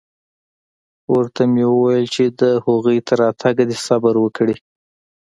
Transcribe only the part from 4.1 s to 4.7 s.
وکړي.